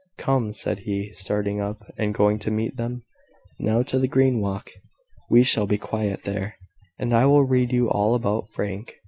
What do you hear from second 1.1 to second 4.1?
starting up, and going to meet them. "Now, to the